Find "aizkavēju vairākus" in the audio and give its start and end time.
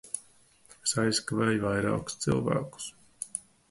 1.03-2.21